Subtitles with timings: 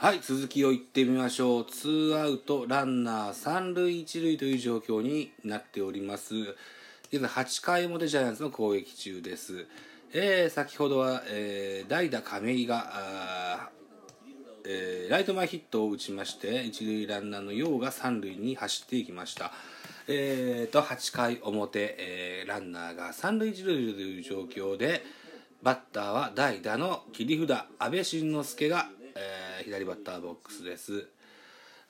[0.00, 1.64] はい続きを言ってみましょう。
[1.64, 6.36] ツーアウトランナー三塁一塁という状況になっております。
[7.10, 9.66] 現在8回表ジャイアンツの攻撃中です。
[10.12, 13.70] えー、先ほどは、えー、代打亀井があ
[14.64, 19.50] えー、ライト前ヒットを打ちまして一塁ランナーの陽が三塁に走っていきました。
[20.06, 25.02] えーと8回表、えー、ランナーが三塁一塁という状況で
[25.64, 31.08] バッターは代打の切り札阿部慎之助が、えー、左バッターボックスです。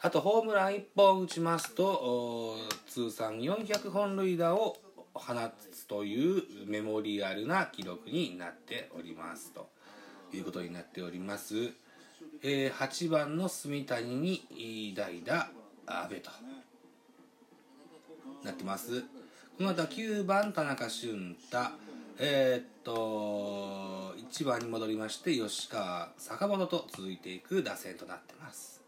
[0.00, 4.76] あとホームラン1本打ちますと通算400本塁打を
[5.12, 5.34] 放
[5.72, 9.68] つというメモリアルな記録になっておりますと
[10.32, 11.72] いうことになっております、
[12.42, 15.48] えー、8番の住谷に代打
[15.86, 16.30] 阿部と
[18.44, 19.02] なってます。
[19.56, 21.58] この後は9番田中俊太。
[22.20, 28.82] えー、っと1番に戻りまして吉川坂本と続いていく打線となってます。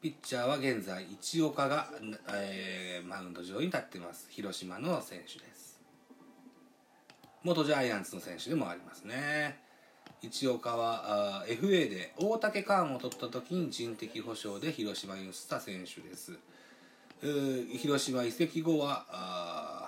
[0.00, 1.88] ピッチャーは現在市岡が、
[2.32, 4.26] えー、マウンド上に立ってます。
[4.30, 5.78] 広島の選手です。
[7.42, 9.60] 元ジャイアンツの選手でもありますね。
[10.22, 16.38] 市岡はあ FA で大竹勘を取った時に人的保障で広島に移った選手です。
[17.76, 19.81] 広島移籍後は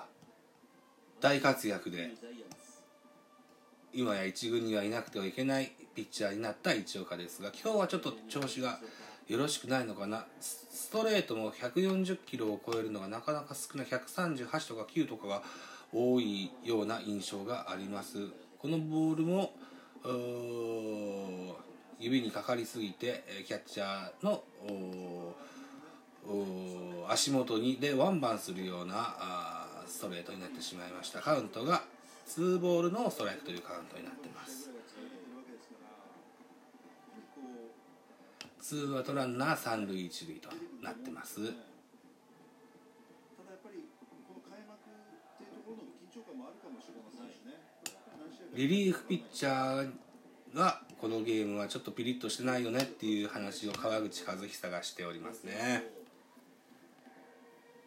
[1.25, 2.11] 大活躍で
[3.91, 8.77] 今や一軍にはいなくてはいけないピッチャーになった市岡ですが今日はちょっと調子が
[9.27, 10.27] よろしくないのかな。
[10.39, 13.87] ストレートも140キロを超えるのがなかなか少ない。
[13.87, 15.41] 138とか9とかが
[15.91, 18.27] 多いような印象があります。
[18.59, 19.51] このボールも
[21.97, 24.43] 指にかかりすぎてキャッチャーの
[27.09, 29.44] 足元にでワンバンするような
[29.95, 31.21] ストレートになってしまいました。
[31.21, 31.81] カウントが
[32.27, 34.69] 2ボールのストライクというカウントになってます。
[38.59, 40.49] ツーアウトランナー三塁一塁と
[40.83, 41.39] なってます。
[48.53, 55.83] リリーフピッチャーがこのゲームはちょっとピリッとしてないよねっていう話を川口和久がしておりますね。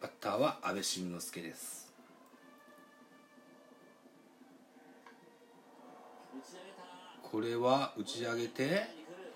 [0.01, 1.88] バッターは阿部慎之助です
[7.31, 8.87] これは打ち上げて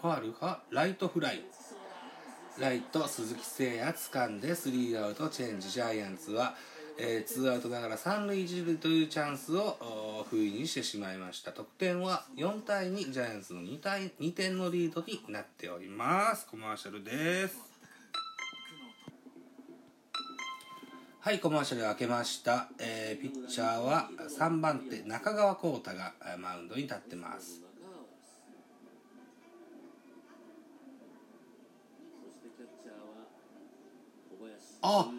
[0.01, 1.43] ファールかライトフライ。
[2.59, 5.71] ライト鈴木誠也掴んでスリーアウトチェンジ。
[5.71, 6.55] ジャイアンツは、
[6.99, 11.51] えー、ツーアウトながら三塁一塁というチャンスを封印してしまいました。
[11.51, 16.47] 得点は4対2ジャイアンツの 2, 対2点のリードになっております。
[16.47, 17.57] コマーシャルです。
[21.21, 27.63] はいコマーシャル開けました、えー、ピッチャーは3番手中川幸太がマウンドに立ってます。
[34.81, 35.09] あ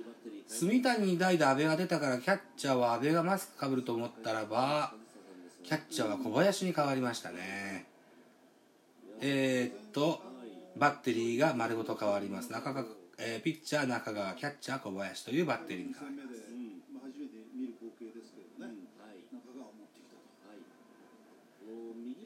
[0.48, 4.92] 住谷に代打阿部が出たからキャッチャーは阿部がマスクかぶると思ったらば
[5.62, 7.86] キャッチャーは小林に変わりましたね。
[9.20, 10.20] えー、っと
[10.76, 12.52] バッテリーが丸ごと変わります。
[12.52, 16.44] 中川えー、ピッチャー中川キャッチャー小林というバッテリーに変わります。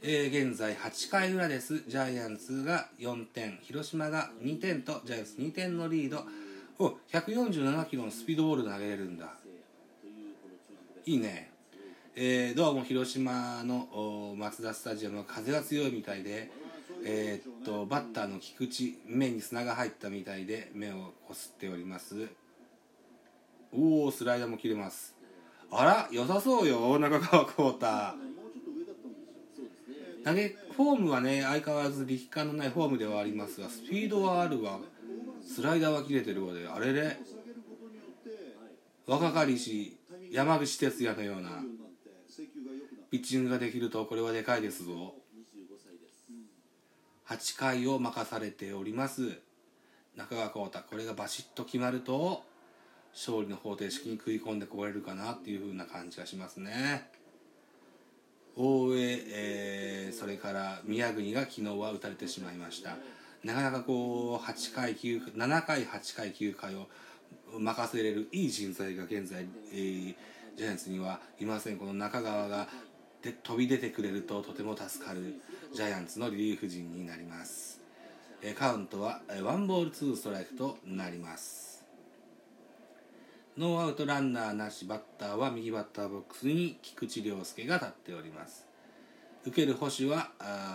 [0.00, 1.84] えー、現在8回裏です。
[1.88, 6.24] ジャイアンツが4点広島が2点とジャイアンツ2点のリード
[6.80, 9.34] お147キロのスピードボール投げれるんだ。
[11.04, 11.50] いいね、
[12.14, 16.52] えー、どうも広島のマツダスタジアムは風が強いみたいで
[17.04, 22.28] えー、っとバッターの菊池目に砂が入ったみたいで目をこすっております。
[23.72, 25.16] おおスライダーも切れます。
[25.72, 27.86] あら良さそうよ中川浩太。
[30.24, 34.78] 投げフォームはね相変わらず力感のないフォームではありますがスピードはあるわ。
[35.48, 37.16] スライダーは切れてるわであれれ
[39.06, 39.97] 若かりし
[40.31, 41.62] 山口哲也のような
[43.10, 45.14] ピッチングができるとこれはでかいですぞ。
[47.26, 49.38] 8回を任されております。
[50.17, 52.43] 中川幸太これがバシッと決まると
[53.14, 57.11] 勝利の方程式に食い込んでこれるかなっていう風な感じがしますね。
[58.56, 62.96] 大江、えー、それから宮國が昨日は打たれてしまいました。
[63.44, 66.88] なかなかこう8回9 7回8回9回を
[67.58, 70.14] 任せれるいい人材が現在、えー、
[70.56, 71.76] ジャイアンツにはいません。
[71.76, 72.69] この中川が
[73.23, 75.35] で飛び出てくれるととても助かる
[75.75, 77.81] ジャイアンツのリリーフ陣になります、
[78.43, 81.84] えカウントはワンボールツーストライクとなります。
[83.56, 88.69] ノーアウトランナーなしバッターは右バッターボックスに菊池涼介が立っております。
[89.48, 90.28] 受ける捕手は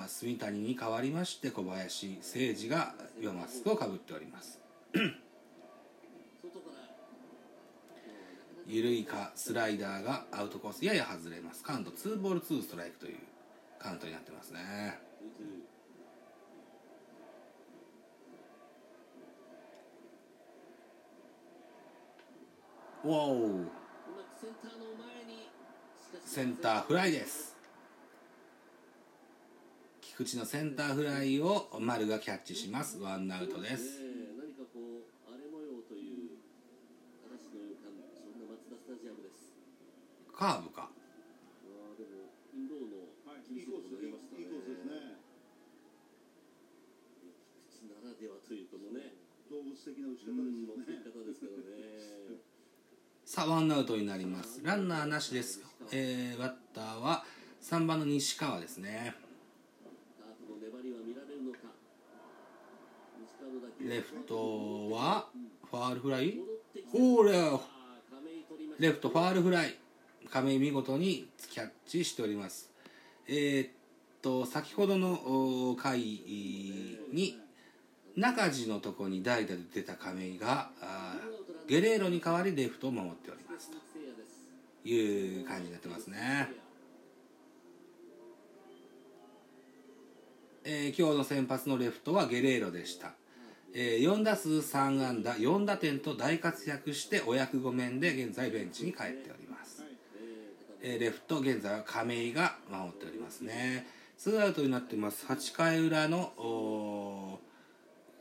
[0.08, 4.60] 炭谷に代わりまして小林誠司が今マスクをかぶっております。
[8.66, 11.62] 緩いかスライダーがアウトコースやや外れます。
[11.64, 13.18] カウント2ボール2ストライクという
[13.78, 15.00] カウントになってますね。
[23.04, 23.66] わお。
[26.26, 27.53] センターフライです
[30.24, 32.98] 菊池のセンターフライを丸がキャッチします。
[33.00, 34.00] ワンアウトです。
[34.40, 36.40] 何かこう荒れ模様という
[37.28, 39.52] 嵐の予感そんなマツダスタジアムです。
[40.32, 40.90] カーブか。
[53.26, 54.62] さあワンアウトになります。
[54.64, 55.62] ランナーなしです、
[55.92, 57.26] えー、バッターは
[57.64, 59.16] 3番の西川ですね
[60.20, 61.72] カープの粘りは見られるのか
[63.24, 65.28] 西川の打球レフトは
[65.70, 66.38] ファールフライ？
[66.38, 69.78] 戻ってきておーれあー亀井取りましたレフトファールフライ。
[70.32, 72.72] 亀井見事にキャッチしております。
[73.28, 73.70] えーっ
[74.24, 77.38] と先ほどの回に
[78.16, 81.18] 中地のとこに代打で出た亀井があ
[81.68, 83.68] ゲレーロに代わりレフトを守っております。
[83.68, 84.48] 鈴木誠也です
[84.82, 86.50] という感じになってますね、
[90.64, 93.14] えー今日の先発のレフトはゲレーロでした、
[93.76, 99.84] えー4打数3安打4打点と大活躍してお役御免で現在ベンチに帰っております、
[100.82, 103.88] えーレフト現在は亀井が守っておりますね。
[104.18, 105.26] ツーアウトになってます。
[105.26, 107.40] 8回裏の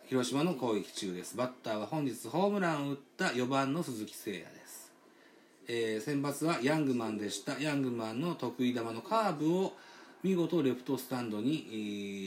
[0.06, 1.36] 広島の攻撃中です。
[1.36, 4.92] バッターは本日ホームランを打った4番の鈴木誠也です。
[5.68, 7.60] えー先発はヤングマンでした。
[7.60, 9.74] ヤングマンの得意球のカーブを
[10.22, 11.74] 見事レフトスタンドに、え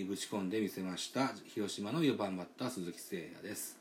[0.03, 3.77] ーぶち込んでみせました広島の4番バッター鈴木誠也です。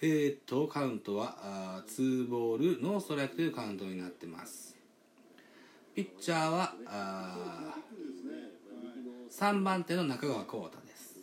[0.00, 4.76] えーっとカウントはあー2ボールノーストライクというカウントになってます。
[5.94, 11.18] ピッチャーはあー3番手の中川幸太です。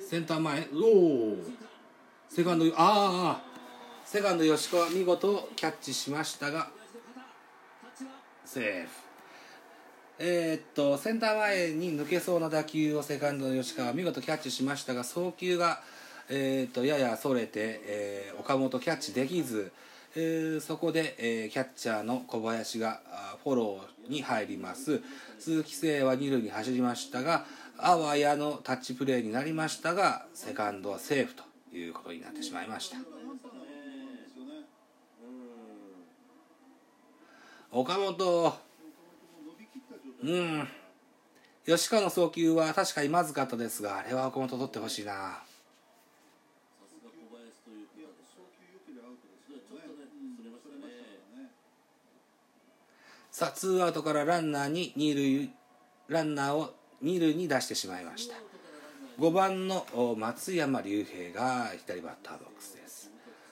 [0.00, 1.36] センター前おお
[2.28, 3.42] セカンドああ
[4.04, 6.75] セカンド吉川見事キャッチしましたが
[8.46, 8.88] セーフ。
[10.18, 15.82] えーっとセンター前に抜けそうな打球をセカンドの吉川見事キャッチしましたが送球が、
[16.30, 19.72] えーっとややそれて、えー岡本キャッチできず、
[20.14, 23.00] えーそこで、えーキャッチャーの小林が
[23.44, 25.02] フォローに入ります。
[25.38, 27.44] 鈴木誠也は二塁に走りましたが
[27.76, 31.42] あわやのタッチプレーになりましたがセカンドはセーフと
[31.76, 34.64] いうことになってしまいましたですよね。
[37.76, 38.54] 岡本。
[40.22, 40.68] うん
[41.66, 45.42] 吉川の送球は確かにまずかったですがあれは岡本取ってほしいな
[53.30, 53.48] さ。
[53.48, 55.50] あツーアウトからランナーに二塁
[56.08, 58.36] ランナーを二塁に出してしまいました
[59.18, 59.84] 5番の
[60.16, 63.10] 松山竜平が左バッターボックスです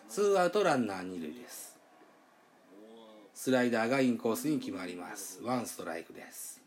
[0.08, 1.73] ツーアウトランナー二塁です
[3.44, 5.42] スライダーがインコースに決まります。
[5.42, 6.62] ワンストライクです。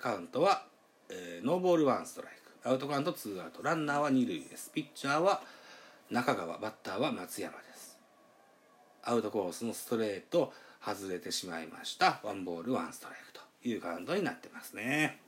[0.00, 0.66] カウントは、
[1.08, 4.72] えーノーボールワンストライクアウトカウントツーアウトランナーは二塁です。
[4.72, 5.40] ピッチャーは
[6.10, 7.96] 中川バッターは松山です。
[9.04, 10.52] アウトコースのストレート。
[10.84, 12.20] 外れてしまいました。
[12.22, 15.20] ワンボールワンストライクというカウントになってますね。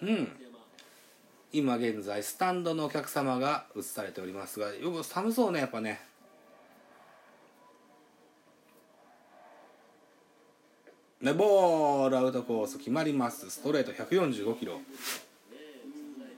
[0.00, 0.28] うん。
[1.52, 6.00] 今現在スタンドのお客様が映されておりますがよく寒そうねやっぱね。
[11.22, 13.48] でボールアウトコース決まります。
[13.48, 14.76] ストレート145キロ。
[14.76, 14.82] ね
[15.52, 16.30] え打ちづらい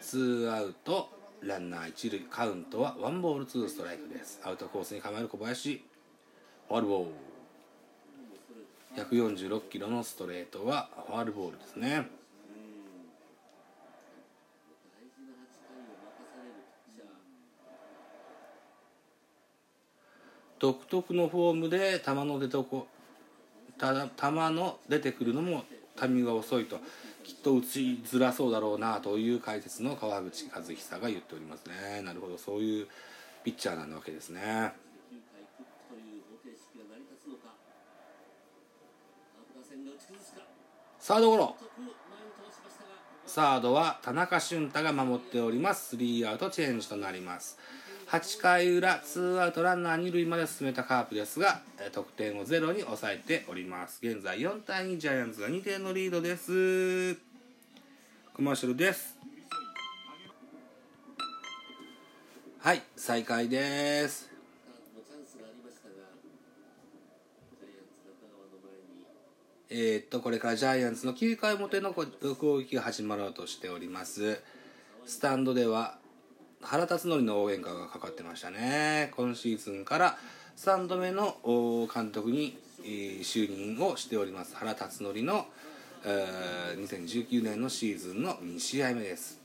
[0.00, 1.08] ツーアウト
[1.42, 4.40] ランナー一塁カウントはワンボールツーストライクです。
[4.44, 5.84] アウトコースに構える小林。
[6.68, 6.86] ファール。
[6.88, 7.10] ボール
[9.04, 11.88] 146キロのストレートはファールボールですね。
[11.88, 12.04] ー
[20.58, 22.86] 独特のフォームで球の出とこ
[23.78, 25.64] た球の出てくるのも
[25.96, 26.78] タイミングが遅いと。
[27.22, 32.02] きっと打ちづらそうだろうなという解説の川口和久が言っておりますね。
[32.02, 32.88] なるほどそういう
[33.44, 34.72] ピッチャーなわけですね。
[40.98, 41.56] サードゴロ。
[43.26, 45.90] サードは田中俊太が守っております。
[45.90, 47.58] スリーアウトチェンジとなります。
[48.12, 54.00] 8回裏ツーアウトランナー二塁まで進めたカープですがえー得点をゼロに抑えております。
[54.02, 57.14] 現在4対2ジャイアンツが2点のリードです。
[58.34, 59.16] コマーシャルです。
[62.58, 64.30] はい再開です。
[69.70, 74.38] えーっとこれからジャイアンツの9回表の攻撃が始まろうとしております。
[75.06, 76.01] スタンドでは
[76.62, 79.12] 原辰徳の応援歌がかかってましたね。
[79.16, 80.18] 今シーズンから
[80.56, 81.36] 3度目の
[81.92, 84.56] 監督に、就任をしております。
[84.56, 85.46] 原辰徳の、
[86.04, 89.40] 2019年のシーズンの2試合目です。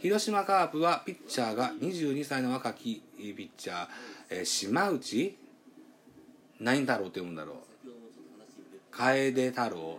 [0.00, 5.36] 広島カープはピッチャーが22歳の若きピッチャー、島内
[6.58, 7.56] 何太郎って読むんだろう。
[8.92, 9.98] 楓太郎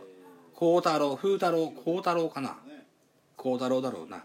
[0.55, 2.57] 幸太郎風太郎幸太郎かな。
[3.35, 4.23] 幸太郎だろうな。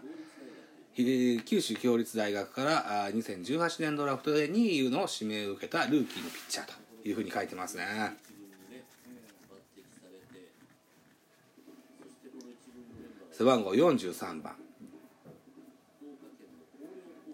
[0.97, 6.73] 九州共立大学から2018年ドラフトで2位の指名を受けたルーキーのピッチャーと
[7.07, 7.85] いうふうに書いてますね。
[13.31, 14.55] 背番号43番。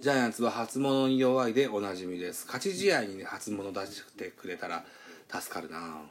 [0.01, 2.45] ジャイアンツは初物に弱いでおなじみです。
[2.45, 4.83] 勝ち試合に、ね、初物出してくれたら
[5.29, 6.01] 助かるな。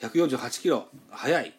[0.00, 1.52] 148キロ速い。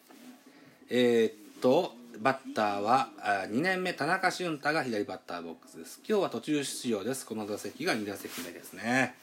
[0.89, 3.09] えーっとバッターは
[3.49, 5.99] 2年目田中俊太が左バッターボックスです。
[6.07, 7.25] 今日は途中出場です。
[7.25, 9.15] この打席が2打席目ですね。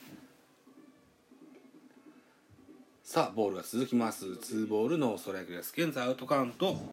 [3.04, 4.37] さあボールが続きます。
[4.38, 5.73] ツーボールのストライクです。
[5.76, 6.78] 現在アウトカウント。